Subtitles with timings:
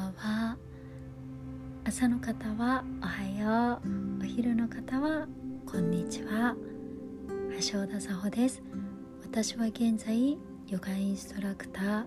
[0.00, 0.56] ばんは。
[1.84, 3.22] 朝の方はおは
[3.74, 4.22] よう。
[4.22, 5.26] お昼の方は
[5.66, 6.56] こんにちは。
[7.70, 8.62] 橋田沙穂です。
[9.22, 10.38] 私は現在
[10.68, 12.04] ヨガインストラクター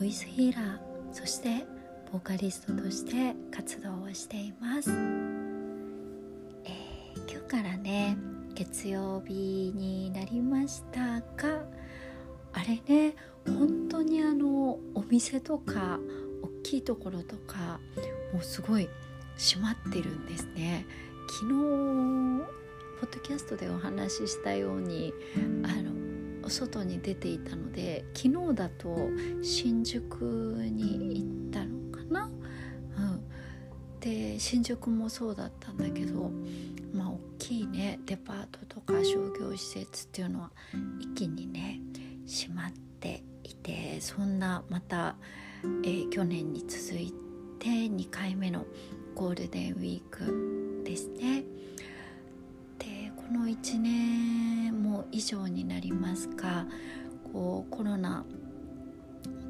[0.00, 0.78] ボイスヒーラー
[1.12, 1.64] そして
[2.10, 5.00] ボーカリストとして活動をしています、えー、
[7.30, 8.16] 今日からね
[8.54, 11.64] 月曜日になりましたが
[12.52, 13.14] あれね
[13.46, 16.00] 本当にあのお店とか
[16.62, 17.80] きいところとか
[18.32, 18.88] もうすごい
[19.36, 20.86] 閉まってるんですね。
[21.28, 22.46] 昨日
[23.00, 25.12] ポッドキャストでお話ししたように
[25.64, 29.08] あの外に出ていたので昨日だと
[29.42, 32.30] 新宿に行ったのかな、
[32.98, 36.30] うん、で新宿もそうだったんだけど
[36.92, 40.50] まあ大きいねデパートとか商業施設っていうのは
[41.00, 41.80] 一気にね
[42.26, 45.16] 閉まっていてそんなまた、
[45.84, 47.12] えー、去年に続い
[47.58, 48.66] て2回目の
[49.14, 51.44] ゴールデンウィークですね。
[52.78, 56.66] でこの1年も以上になりますか
[57.32, 58.24] こうコロナ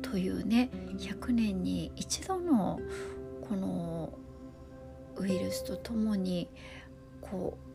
[0.03, 2.81] というね100年に一度の
[3.49, 4.13] この
[5.17, 6.49] ウイルスとともに
[7.21, 7.73] こう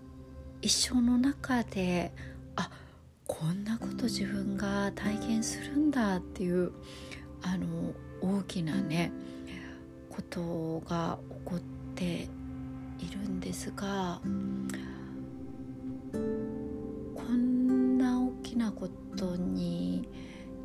[0.62, 2.14] 一生の中で
[2.56, 2.70] あ
[3.26, 6.72] こんなこと自分が体験するんだっていう
[7.42, 9.12] あの大きなね
[10.10, 11.60] ことが起こっ
[11.96, 12.28] て
[13.00, 14.20] いるんですが
[16.14, 20.08] こんな大きなことに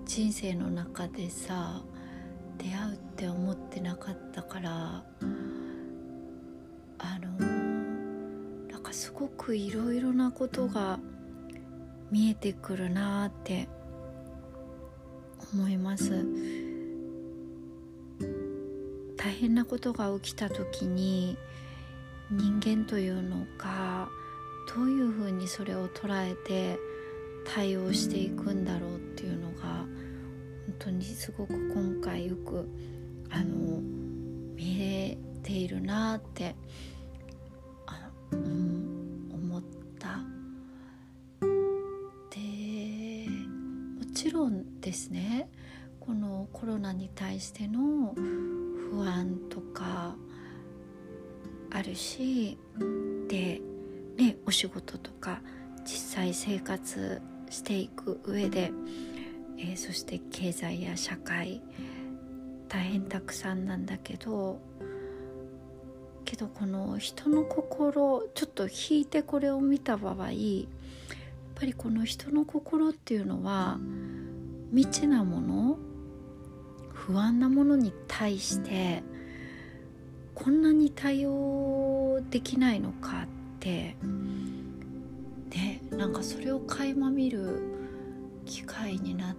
[0.07, 1.83] 人生の中でさ
[2.59, 5.05] 出会うって思ってなかったから
[6.99, 7.47] あの
[8.71, 10.99] なんかすごくいろいろなことが
[12.11, 13.69] 見えてくるなって
[15.55, 16.25] 思います。
[19.33, 21.39] 大変なことが起きた時に
[22.31, 24.11] 人間というのが
[24.77, 26.79] どういうふうにそれを捉えて
[27.47, 29.87] 対応していくんだろうっていうのが本
[30.79, 32.69] 当にすごく今回よく
[33.31, 33.81] あの
[34.55, 36.55] 見れているなって
[37.87, 39.63] あ、うん、思っ
[39.99, 40.19] た。
[41.41, 43.31] で
[43.99, 45.49] もちろんですね。
[45.99, 48.15] このコロナに対しての
[48.93, 50.15] 不安とか
[51.71, 52.59] あるし
[53.27, 53.63] で、
[54.19, 55.41] ね、お仕事とか
[55.83, 58.71] 実際生活していく上で、
[59.57, 61.63] えー、そして経済や社会
[62.69, 64.61] 大変たくさんなんだけど
[66.27, 70.67] けどこの人の心ちょっと引いてこれを見た場合やっ
[71.55, 73.79] ぱりこの人の心っていうのは
[74.71, 75.79] 未知なもの
[77.07, 79.03] 不安なものに対して
[80.37, 83.27] こんなに対応できないのかっ
[83.59, 83.97] て
[85.51, 87.61] でなんかそれを垣間見る
[88.47, 89.37] 機会になっ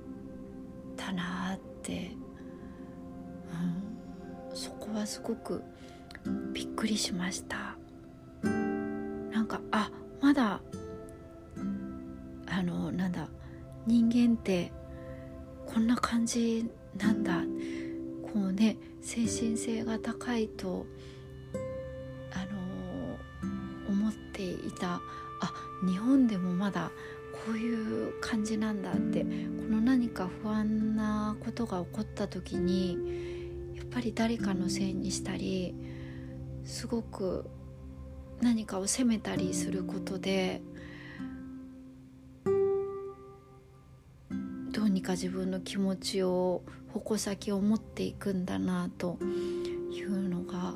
[0.97, 2.11] たなって、
[4.51, 5.63] うん、そこはすごく
[6.51, 7.77] びっくりしました。
[8.43, 9.89] なんかあ
[10.21, 10.61] まだ
[12.45, 13.29] あのなんだ
[13.87, 14.71] 人間って
[15.65, 17.41] こんな感じなんだ
[18.21, 20.85] こうね精神性が高いと
[22.31, 25.01] あのー、思っていた。
[25.41, 25.53] あ
[25.85, 26.89] 日本でもまだ
[27.45, 29.25] こういう感じなんだって。
[29.63, 32.97] この何か不安なことが起こった時に
[33.75, 35.73] やっぱり誰かのせいにしたり
[36.65, 37.49] すごく
[38.41, 40.61] 何かを責めたりすることで
[45.03, 49.19] か自分の気持ちを矛先を持っていくんだなと
[49.91, 50.73] いうのが、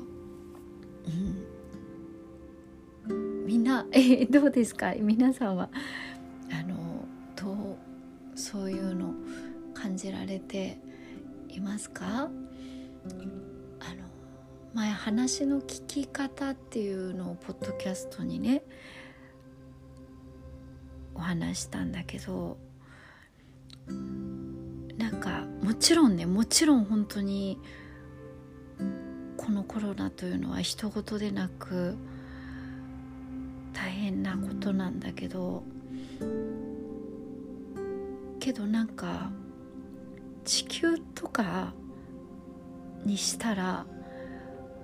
[3.08, 4.94] うん、みんなえどうですか？
[4.94, 5.70] 皆さんは
[6.52, 9.14] あのどうそういうの
[9.74, 10.78] 感じられて
[11.48, 12.04] いますか？
[12.04, 12.30] あの
[14.74, 18.62] 前話の聞き方っていうのをポッドキャストにね
[21.14, 22.58] お話したんだけど
[24.96, 27.58] なんかもちろんねもちろん本当に
[29.36, 31.96] このコロナというのは人事でなく
[33.72, 35.62] 大変なことなんだけど
[38.40, 39.30] けどなんか
[40.44, 41.72] 地球とか
[43.04, 43.86] にしたら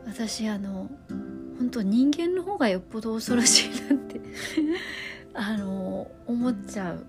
[0.06, 0.90] 私あの
[1.58, 4.20] 本当人間の方がよっぽど恐ろしいなって
[5.34, 7.06] あの思っちゃう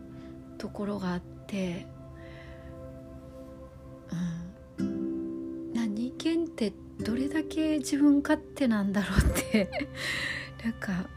[0.58, 1.35] ところがあって
[4.80, 9.70] うん、な人間ってどれだけ自分勝手なんだろうって。
[10.64, 11.10] なんか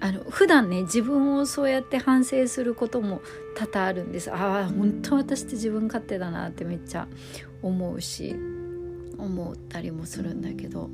[0.00, 3.22] あの普段ね自分をそうやって反省することも
[3.54, 4.30] 多々あるんです。
[4.32, 7.06] ああ本当私って自分勝手だなってめっちゃ
[7.62, 8.34] 思うし
[9.16, 10.90] 思ったりもするんだけど。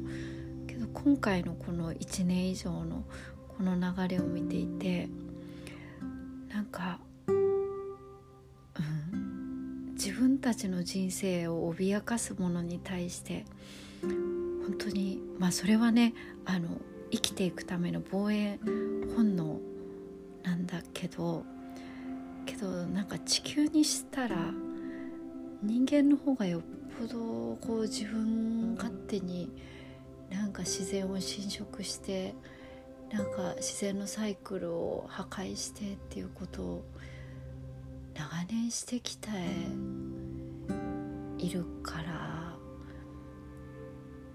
[0.67, 3.05] けど今回のこの1年以上の
[3.49, 5.09] この流れを見ていて
[6.53, 7.01] なんか、
[10.23, 13.45] 分たちの人生を脅かすものに対して
[14.03, 16.15] 本当にまあそれはね
[16.45, 16.69] あの
[17.11, 18.61] 生きていくための防衛
[19.17, 19.59] 本能
[20.45, 21.45] なんだけど
[22.47, 24.37] けどなんか地球にしたら
[25.61, 26.63] 人間の方がよっ
[27.01, 27.19] ぽど
[27.61, 29.51] こう自分勝手に
[30.31, 32.35] なんか自然を侵食して
[33.11, 36.85] なんか自然のサイクルを破壊してっていうことを
[38.15, 39.29] 長年してきて
[41.43, 42.57] いるから。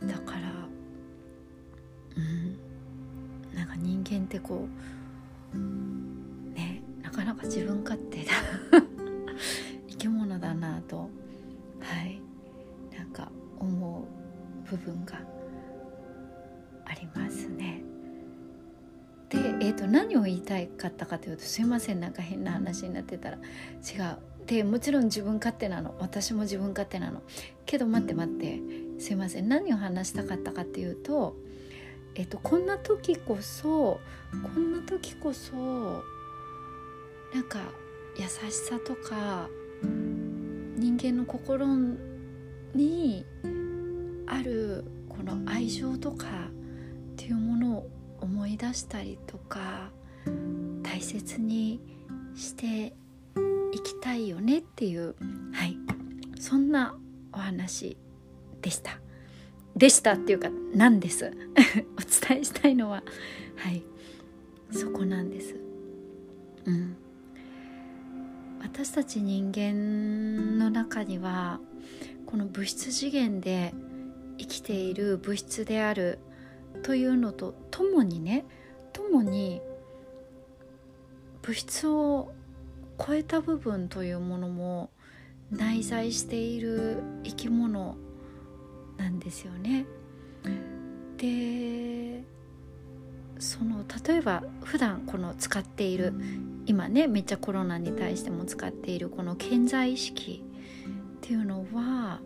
[0.08, 0.68] だから
[2.16, 2.58] うん。
[3.56, 4.68] なんか人間ってこ
[5.54, 5.58] う
[6.54, 8.32] ねなかなか自分勝手だ
[9.90, 11.10] 生き物だなと
[11.80, 12.22] はい。
[12.96, 14.08] なんか思
[14.66, 15.20] う部分が
[16.86, 17.82] ありますね。
[19.30, 22.00] で、えーと、何を言いたかったかというとすいません。
[22.00, 24.37] なんか変な話になってたら違う。
[24.48, 25.96] でもちろん自分勝手なの。
[26.00, 27.22] 私も自分勝手なの。
[27.66, 28.60] けど待って待って。
[29.00, 29.48] すいません。
[29.48, 31.36] 何を話したかったかっていうと,、
[32.16, 34.00] えーと、こんな時こそ
[34.32, 36.04] こんな時こそ
[37.34, 37.60] なんか
[38.18, 39.50] 優しさとか
[39.84, 41.68] 人間の心
[42.74, 43.26] に
[44.26, 47.90] あるこの愛情とかっていうものを
[48.22, 49.92] 思い出したりとか
[50.84, 51.80] 大切に
[52.36, 52.96] して
[53.88, 55.16] きたいよねっていう
[55.54, 55.78] はい
[56.40, 56.96] そんな
[57.32, 57.98] お話
[58.62, 59.00] でした。
[59.76, 61.32] でしたっていうかなんです。
[61.98, 63.04] お伝えしたいのは
[63.56, 63.84] はい
[64.72, 65.56] そこなんです。
[66.66, 66.96] うん。
[68.62, 71.60] 私たち人間の中には
[72.26, 73.74] この物質次元で
[74.38, 76.20] 生きている物質である
[76.84, 78.46] というのとともにね
[78.94, 79.62] ともに
[81.42, 82.34] 物質を
[82.98, 84.90] 超えた部分というものも
[85.52, 87.96] 内在している生き物
[88.98, 89.86] なんですよね。
[91.18, 92.24] で
[93.40, 96.14] その例えば普段この使っている
[96.66, 100.44] 今ねめっちゃコロナに対しても使っているこの健在意識
[101.18, 102.20] っていうのは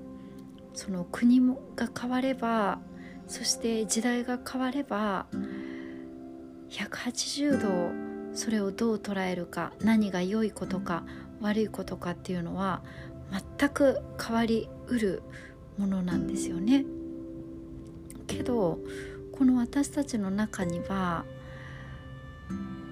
[0.74, 1.40] その国
[1.76, 2.80] が変われば
[3.28, 5.26] そして時代が変われば
[6.70, 8.01] 180度
[8.34, 11.04] それをどう捉えるか何が良いことか
[11.42, 12.82] 悪いことかっていうのは
[13.58, 15.24] 全く変わりうる
[15.78, 16.86] ものなんですよね。
[18.28, 18.80] けど
[19.32, 21.26] この私たちの中には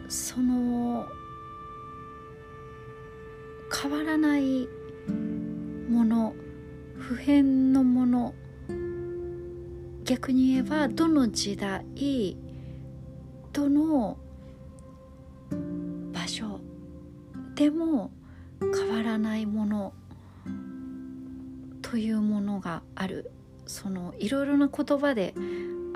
[0.07, 1.05] その
[3.81, 4.67] 変わらない
[5.89, 6.33] もの
[6.97, 8.33] 普遍のもの
[10.03, 12.35] 逆に言えばどの時代
[13.53, 14.17] どの
[16.29, 16.61] 所
[17.55, 18.11] でも
[18.61, 19.93] 変わらないもの。
[21.81, 23.31] というものがある。
[23.65, 25.33] そのいろいろな言葉で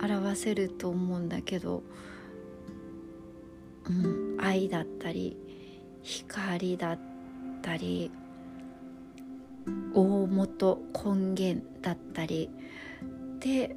[0.01, 1.83] 表せると思うんだけど、
[3.85, 5.37] うん、愛だったり
[6.03, 6.99] 光だっ
[7.61, 8.11] たり
[9.93, 12.49] 大元根源だったり
[13.39, 13.75] で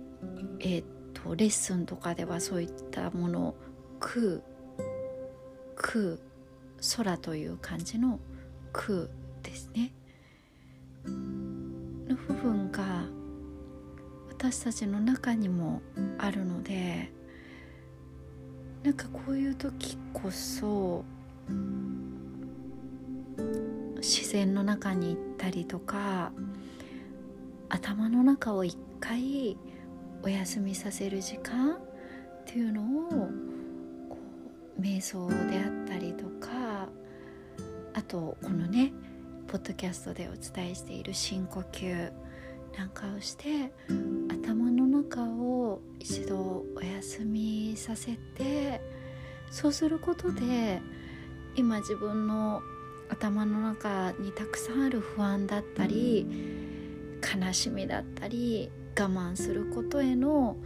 [0.60, 3.56] えー、っとレッスンとかではそういったものを
[3.98, 4.40] 空
[5.74, 6.18] 空
[6.96, 8.20] 空という感じの
[8.72, 9.08] 空
[9.42, 9.92] ですね。
[11.06, 13.04] の部分が
[14.28, 15.82] 私たちの中にも
[16.18, 17.10] あるので
[18.82, 21.04] なんかこういう時こそ
[23.96, 26.32] 自然の中に行ったりとか
[27.68, 29.56] 頭の中を一回
[30.22, 31.78] お休みさせる時間っ
[32.44, 33.28] ていうのを
[34.80, 36.88] 瞑想であったりとか
[37.94, 38.92] あとこのね
[39.48, 42.12] ポッドキャストでお伝えしている深呼吸
[42.76, 43.72] なんかをして
[44.28, 48.80] 頭の中を一度お休みさせて
[49.50, 50.82] そうすることで
[51.54, 52.60] 今自分の
[53.08, 56.26] 頭の中にたくさんある不安だったり
[57.22, 60.56] 悲しみだったり我慢することへの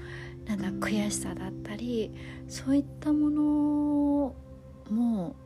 [0.47, 2.11] なんだ悔しさだったり
[2.49, 4.35] そういったもの
[4.91, 5.37] も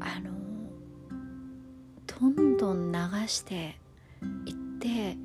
[0.00, 0.30] あの
[2.06, 3.78] どんどん流して
[4.46, 5.16] いって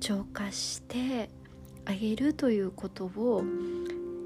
[0.00, 1.28] 浄化して
[1.84, 3.42] あげるということを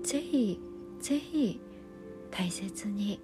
[0.04, 0.61] ぜひ
[1.00, 1.61] ぜひ
[2.31, 3.21] 大切に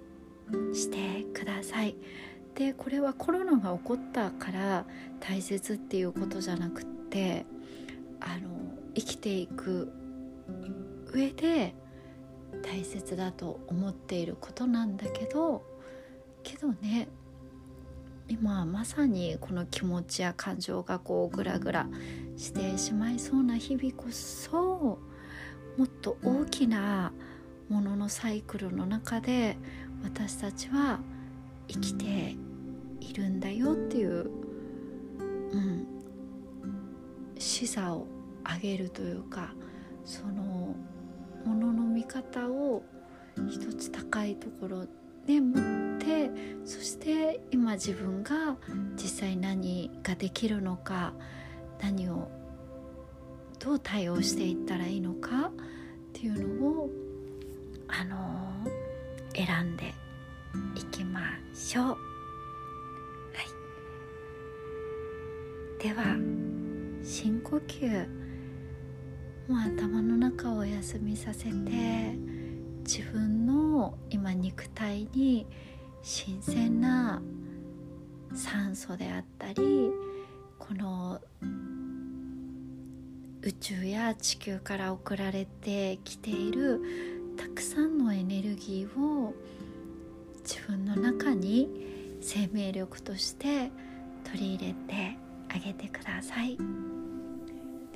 [0.73, 1.95] してください。
[2.55, 4.85] でこれはコロナが起こったから
[5.21, 7.45] 大切っていうことじゃなくって
[8.19, 8.49] あの
[8.95, 9.93] 生きていく
[11.11, 11.75] 上で
[12.63, 15.63] 大切だと思っていることなんだけど
[16.43, 17.07] けどね
[18.27, 21.87] 今まさにこの気持ちや感情がこうグラグラ
[22.37, 24.99] してしまいそうな日々こそ
[25.77, 27.11] もっと大きな
[27.69, 29.57] もののサイクルの中で
[30.03, 30.99] 私たちは
[31.67, 32.35] 生きて
[32.99, 34.29] いるんだよっていう、
[35.51, 35.87] うん、
[37.37, 38.07] 視座を
[38.43, 39.53] 上げるというか
[40.09, 40.75] その
[41.45, 42.81] ものの見方を
[43.47, 44.85] 一つ高いところ
[45.27, 45.51] で持
[45.97, 46.31] って
[46.65, 48.57] そして今自分が
[48.95, 51.13] 実際何ができるのか
[51.79, 52.27] 何を
[53.59, 55.51] どう対応していったらいいのかっ
[56.11, 56.89] ていうのを
[57.87, 59.93] あのー、選んで
[60.73, 61.21] いきま
[61.53, 61.85] しょう。
[61.85, 61.95] は
[65.79, 66.03] い、では
[67.03, 68.18] 深呼吸
[69.49, 71.51] もう頭の中をお休みさせて
[72.83, 75.47] 自分の今肉体に
[76.03, 77.19] 新鮮な
[78.35, 79.89] 酸素であったり
[80.59, 81.19] この
[83.41, 86.79] 宇宙や地球から送られてきている
[87.35, 89.33] たくさんのエネルギーを
[90.43, 93.71] 自分の中に生命力として
[94.25, 95.17] 取り入れて
[95.49, 96.98] あげてください。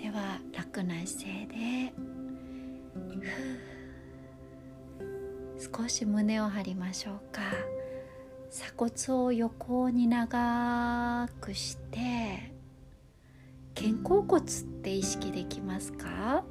[0.03, 1.93] では楽な姿勢で。
[5.77, 7.41] 少し胸を張りましょうか。
[8.51, 12.51] 鎖骨を横に長くして。
[13.73, 14.47] 肩甲骨っ
[14.83, 16.43] て意識できますか？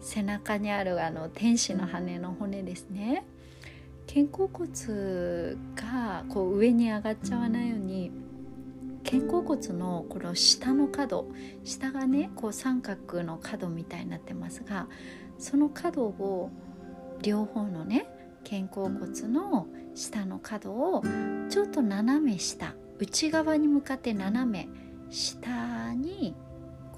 [0.00, 3.26] 背中にあるあの天使の羽の骨ですね。
[4.06, 4.66] 肩甲骨
[5.76, 8.10] がこう上に上がっちゃわないように
[9.04, 11.28] 肩甲骨のこの下の角
[11.62, 14.88] 下がねこう三角の角みたいになってますが
[15.38, 16.50] その角を
[17.22, 18.06] 両方のね
[18.48, 21.02] 肩甲骨の下の角を
[21.48, 24.68] ちょっと斜め下内側に向かって斜め
[25.10, 26.34] 下に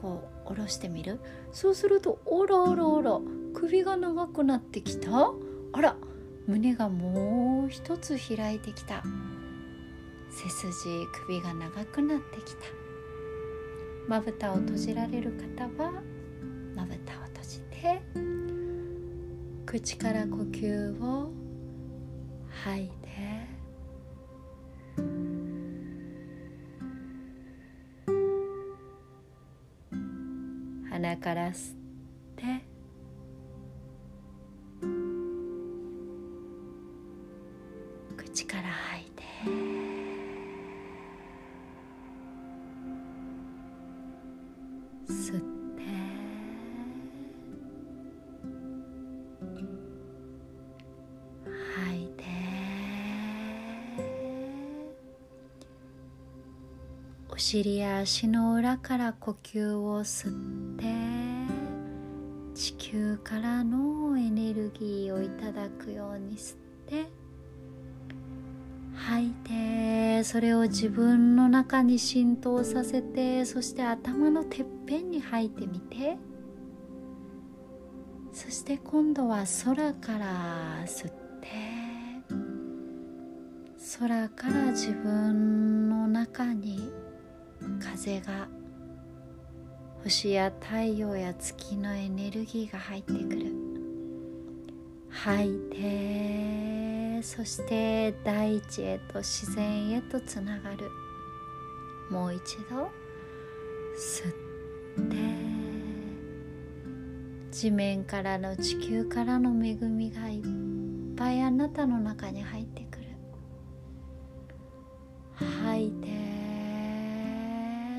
[0.01, 1.21] こう下ろしてみる。
[1.53, 3.19] そうするとおらおらおら
[3.55, 5.33] 首が長くなってきた。
[5.73, 5.97] あら
[6.47, 9.03] 胸がもう一つ開いてきた。
[10.37, 12.87] 背筋首が長くなってきた。
[14.07, 15.91] まぶたを閉じられる方は
[16.77, 18.01] まぶたを閉じて
[19.65, 21.33] 口から呼吸を
[22.65, 22.95] 吐いて
[30.89, 31.77] 鼻から吸っ
[32.37, 32.45] て
[38.17, 39.66] 口から吐いて。
[45.09, 45.47] 吸って
[51.45, 52.25] 吐いて。
[57.29, 60.33] お尻や足の裏から呼吸を吸っ
[60.77, 60.87] て。
[62.55, 67.07] 地球からのエネルギーをいただくように吸って。
[68.95, 70.25] 吐いて。
[70.25, 73.45] それを自分の中に浸透させて。
[73.45, 76.17] そして頭のてっぺんに吐いてみて。
[78.33, 81.49] そして今度は空から吸って。
[83.99, 86.93] 空から自分の中に
[87.81, 88.47] 風が
[90.03, 93.53] 星や太陽や月のエネルギーが入ってくる。
[95.09, 100.91] 吐いてそして大地へと自然へとつながる。
[102.11, 102.91] もう一度
[103.97, 104.46] 吸って。
[107.51, 110.43] 地面からの地球からの恵みがいっ
[111.17, 113.07] ぱいあなたの中に入ってくる。
[115.35, 116.07] 吐いて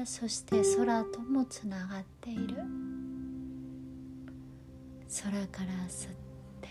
[0.06, 2.56] そして空ともつながっている。
[5.24, 6.12] 空から吸っ
[6.62, 6.68] て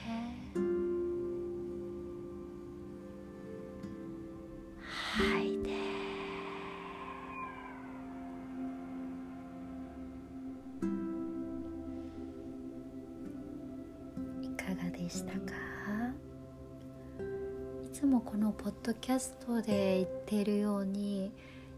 [5.15, 5.46] 吐いて。
[5.46, 5.46] い
[18.87, 21.33] ドキャストで言っているように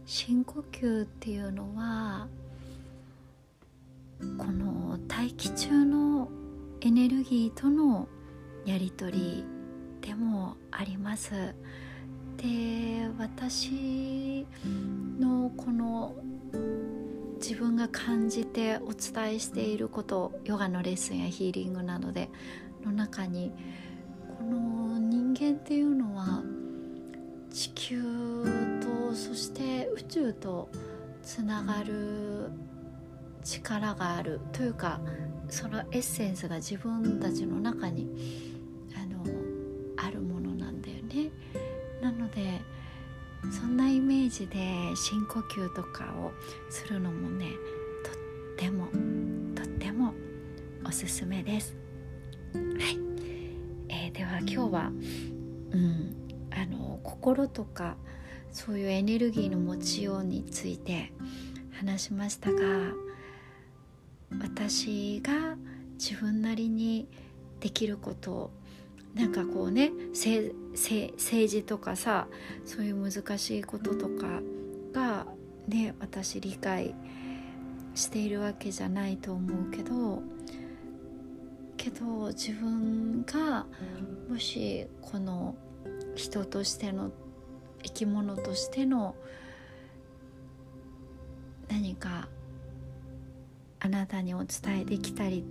[0.05, 2.27] 深呼吸っていうのは
[4.37, 6.29] この太大気中の
[6.81, 8.07] エネルギーとの
[8.63, 9.45] やり取り
[10.01, 11.31] でもあります。
[12.37, 14.45] で私
[15.19, 16.13] のこの
[17.41, 22.29] 自分が感じてお伝えしていることヨガのレッスンやヒーリングなどで
[22.85, 23.51] の中に
[24.37, 26.43] この人間っていうのは
[27.51, 28.01] 地球
[28.81, 30.69] とそして宇宙と
[31.23, 32.49] つながる
[33.43, 34.99] 力があるというか
[35.49, 38.07] そのエッセンスが自分たちの中に
[38.95, 39.23] あの
[39.97, 41.31] あるものなんだよね。
[42.01, 42.61] なので
[43.51, 44.55] そんなイメージで
[44.95, 46.31] 深呼吸とかを
[46.69, 47.47] するのもね
[48.03, 48.13] とっ
[48.57, 48.87] ても
[49.55, 50.13] とっても
[50.85, 51.75] おすすめです。
[52.53, 52.99] はい、
[53.89, 54.91] えー、では今日は、
[55.71, 57.95] うん、あの心とか
[58.51, 61.11] そういうエネルギーの持ちようについて
[61.71, 62.59] 話しましたが
[64.39, 65.55] 私が
[65.97, 67.07] 自分なりに
[67.59, 68.51] できることを
[69.15, 70.53] なんかこうね政
[71.17, 72.27] 治とかさ
[72.65, 74.41] そういう難しいこととか
[74.93, 75.25] が
[75.67, 76.95] ね私理解
[77.95, 80.21] しているわけじゃないと思うけど
[81.75, 83.65] けど自分が
[84.29, 85.55] もしこの
[86.19, 87.11] 人としての
[87.81, 89.15] 生き物としての
[91.69, 92.27] 何か
[93.79, 95.45] あなたにお伝えできたり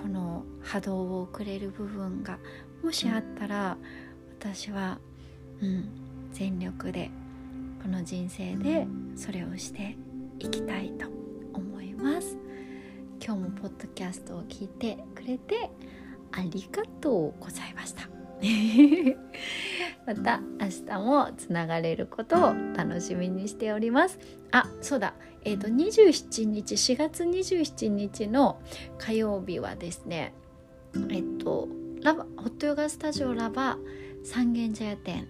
[0.00, 2.38] この波動を送れる部分が
[2.84, 3.76] もしあったら
[4.38, 5.00] 私は、
[5.60, 5.88] うん、
[6.30, 7.10] 全力で
[7.82, 9.96] この人生でそれをして
[10.38, 11.06] いきたいと
[11.52, 12.36] 思います。
[13.24, 15.70] 今日もポッドキャストを聞いてくれて
[16.30, 18.25] ありがとうございました。
[20.06, 24.18] また明日もつながれることを楽しみにしております。
[24.52, 25.14] あそうだ。
[25.44, 28.60] えーと、27日4月27日の
[28.98, 30.34] 火曜日はですね
[31.10, 31.68] えっ、と
[32.02, 33.78] ラバホットヨガスタジオラバ
[34.24, 35.28] 三軒茶屋店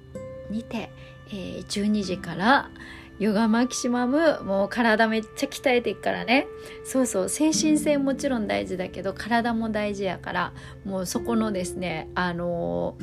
[0.51, 0.91] にて、
[1.29, 2.71] えー、12時から
[3.19, 6.47] ヨガマキシマムもう体めっちゃ鍛えていくからね。
[6.85, 10.53] そうそう精神性もちろん大事だけど体も大事やから
[10.85, 12.97] もうそこのですねあの、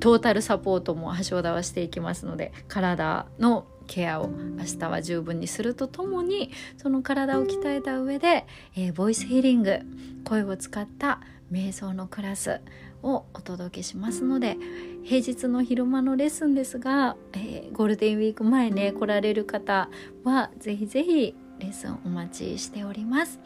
[0.00, 9.80] トータルサポートも橋田はしていきますので体のケアを明日は十分にするとともにその体を鍛えた上で、えー、ボイスヒーリング
[10.24, 11.20] 声を使った
[11.52, 12.60] 瞑想のクラス
[13.02, 14.56] をお届けしますので
[15.04, 19.88] 平日の昼間のレッスンですが、えー、ゴールデンウィーク前ね来られる方
[20.24, 23.40] はぜひぜひレッスンお待ちしております。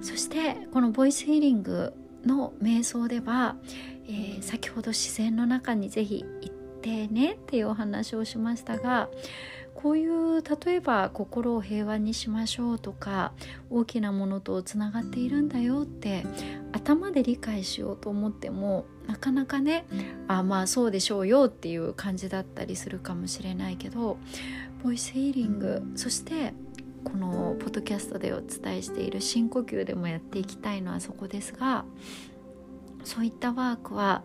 [0.00, 1.92] そしてこのボイスヒーリング
[2.24, 3.56] の瞑想では、
[4.06, 9.08] えー、先ほど自然の中にぜひ行ってねっていうお話をしましたが
[9.74, 13.32] こういう例えば心を平和にしましょうとか
[13.70, 16.24] 大きなものとつながっているんだよって
[16.72, 19.84] 頭で理解しようと思ってもなかなかね
[20.28, 24.18] あまあそうでしょうよっていう感じだったりするかもしれないけど
[24.82, 26.54] ボイスヒーリングそして
[27.04, 31.84] このポッドキャストでお伝えしている深呼吸でもやっていきたいのはそこですが
[33.04, 34.22] そういったワークは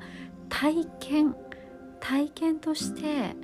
[0.49, 1.35] 体験
[1.99, 3.35] 体験として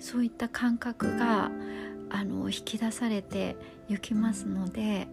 [0.00, 1.50] そういった感覚が
[2.08, 3.56] あの引き出されて
[3.88, 5.06] いきますので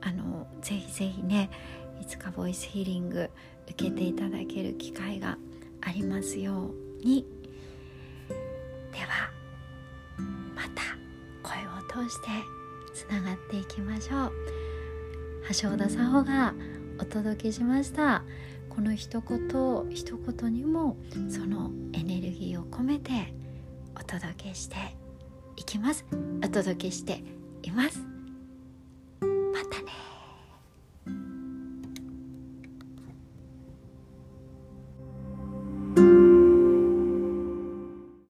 [0.00, 1.50] あのぜひぜひね
[2.00, 3.30] いつかボイスヒーリング
[3.70, 5.38] 受けていただける機会が
[5.80, 7.24] ありますように。
[8.92, 9.30] では
[10.54, 10.82] また
[11.42, 12.28] 声を通して
[12.94, 14.32] つながっていきましょう。
[15.48, 16.54] 橋田沙穂が
[17.00, 18.24] お届けしました。
[18.68, 20.96] この一言一言にも
[21.28, 23.34] そのエネルギーを込めて
[23.98, 24.76] お届けして
[25.56, 26.04] いきます。
[26.44, 27.22] お届けして
[27.62, 28.17] います。